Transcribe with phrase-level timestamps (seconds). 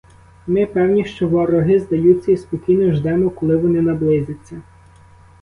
[0.47, 4.61] Ми певні, що вороги здаються, і спокійно ждемо, коли вони наблизяться.